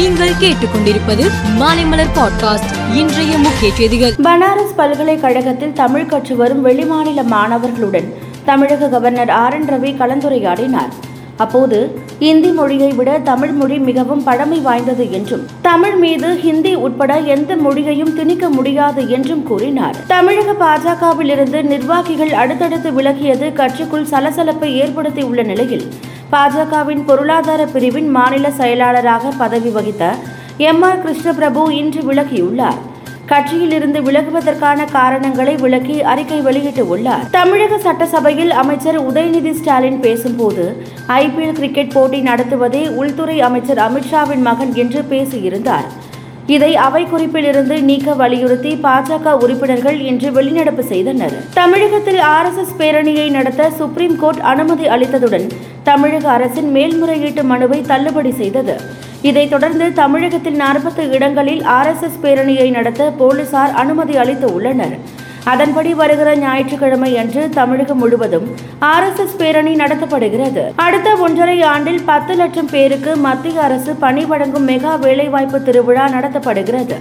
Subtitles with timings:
[0.00, 1.24] நீங்கள் கேட்டுக்கொண்டிருப்பது
[1.58, 2.94] மாலைமலர் பாட்காஸ்ட்.
[2.94, 4.12] இன்றைய முக்கிய செய்திகள்.
[4.22, 10.88] பனாரஸ் பல்கலைக்கழகத்தில் தமிழ் கற்று வரும் வெளிமாநில மாணவர்களுடன் தமிழக கவர்னர் ஆர் என் ரவி கலந்துரையாடினார்.
[11.36, 17.56] அப்போது இந்தி மொழியை விட தமிழ் மொழி மிகவும் பழமை வாய்ந்தது என்றும் தமிழ் மீது ஹிந்தி உட்பட எந்த
[17.56, 19.96] மொழியையும் திணிக்க முடியாது என்றும் கூறினார்.
[20.06, 25.94] தமிழக பாஜகவிலிருந்து நிர்வாகிகள் அடுத்தடுத்து விலகியது கட்சிக்குள் சலசலப்பை ஏற்படுத்தியுள்ள நிலையில்
[26.32, 30.14] பாஜகவின் பொருளாதார பிரிவின் மாநில செயலாளராக பதவி வகித்த
[30.56, 32.78] எம் ஆர் கிருஷ்ணபிரபு இன்று விலகியுள்ளார்.
[33.28, 37.30] கட்சியிலிருந்து விலகுவதற்கான காரணங்களை விளக்கி அறிக்கை வெளியிட்டுள்ளார்.
[37.30, 45.04] தமிழக சட்டசபையில் அமைச்சர் உதயநிதி ஸ்டாலின் பேசும்போது ஐபிஎல் கிரிக்கெட் போட்டி நடத்துவதே உள்துறை அமைச்சர் அமித்ஷாவின் மகன் என்று
[45.10, 45.88] பேசியிருந்தார்.
[46.46, 51.32] இதை அவை குறிப்பிலிருந்து நீக்க வலியுறுத்தி பாஜக உறுப்பினர்கள் இன்று வெளிநடப்பு செய்தனர்.
[51.54, 55.48] தமிழகத்தில் ஆர்எஸ்எஸ் பேரணியை நடத்த சுப்ரீம் கோர்ட் அனுமதி அளித்ததுடன்
[55.82, 58.80] தமிழக அரசின் மேல்முறையீட்டு மனுவை தள்ளுபடி செய்தது.
[59.22, 64.98] இதைத் தொடர்ந்து தமிழகத்தில் நாற்பத்து இடங்களில் ஆர்எஸ்எஸ் பேரணியை நடத்த போலீசார் அனுமதி அளித்து உள்ளனர்.
[65.44, 70.64] அதன்படி வருகிற ஞாயிற்றுக்கிழமை அன்று தமிழகம் முழுவதும் ஆர்எஸ்எஸ் பேரணி நடத்தப்படுகிறது.
[70.76, 76.98] அடுத்த ஒன்றரை ஆண்டில் பத்து லட்சம் பேருக்கு மத்திய அரசு பணி வழங்கும் மெகா வேலைவாய்ப்பு திருவிழா நடத்தப்படுகிறது.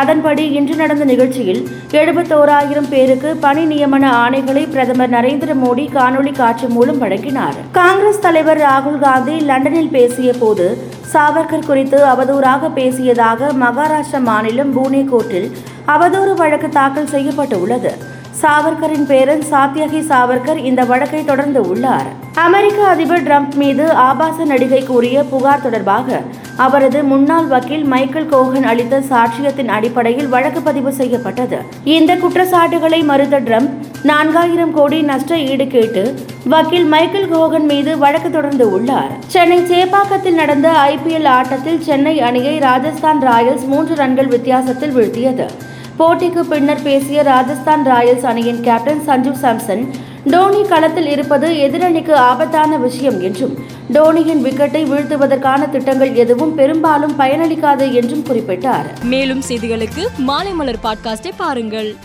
[0.00, 6.98] அதன்படி இன்று நடந்த நிகழ்ச்சியில் எழுபத்தோராயிரம் பேருக்கு பணி நியமன ஆணைகளை பிரதமர் நரேந்திர மோடி காணொலி காட்சி மூலம்
[6.98, 7.56] வழங்கினார்.
[7.72, 10.66] காங்கிரஸ் தலைவர் ராகுல் காந்தி லண்டனில் பேசிய போது
[11.12, 15.48] சாவர்கர் குறித்து அவதூறாக பேசியதாக மகாராஷ்டிரா மாநிலம் பூனே கோர்ட்டில்
[15.94, 17.92] அவதூறு வழக்கு தாக்கல் செய்யப்பட்டுள்ளது.
[18.40, 22.06] சாவர்கரின் பேரன் சாத்யகி சாவர்கர் இந்த வழக்கை தொடர்ந்து உள்ளார்.
[22.34, 26.20] அமெரிக்க அதிபர் ட்ரம்ப் மீது ஆபாச நடிகை கூறிய புகார் தொடர்பாக
[26.56, 31.58] அவரது முன்னாள் வக்கீல் மைக்கேல் கோகன் அளித்த சாட்சியத்தின் அடிப்படையில் வழக்கு பதிவு செய்யப்பட்டது.
[31.84, 33.72] இந்த குற்றச்சாட்டுகளை மறுத்த ட்ரம்ப்
[34.04, 36.04] நான்காயிரம் கோடி நஷ்ட ஈடு கேட்டு
[36.44, 39.12] வக்கீல் மைக்கேல் கோகன் மீது வழக்கு தொடர்ந்து உள்ளார்.
[39.26, 45.48] சென்னை சேப்பாக்கத்தில் நடந்த ஐபிஎல் ஆட்டத்தில் சென்னை அணியை ராஜஸ்தான் ராயல்ஸ் மூன்று ரன்கள் வித்தியாசத்தில் வீழ்த்தியது.
[45.98, 49.88] போட்டிக்கு பின்னர் பேசிய ராஜஸ்தான் ராயல்ஸ் அணியின் கேப்டன் சஞ்சு சாம்சன்
[50.24, 53.54] டோனி களத்தில் இருப்பது எதிரணிக்கு ஆபத்தான விஷயம் என்றும்
[53.92, 59.04] டோனியின் விக்கெட்டை வீழ்த்துவதற்கான திட்டங்கள் எதுவும் பெரும்பாலும் பயனளிக்காது என்றும் குறிப்பிட்டார்.
[59.04, 61.96] மேலும் செய்திகளுக்கு மாலைமலர் பாட்காஸ்டை பாருங்கள்.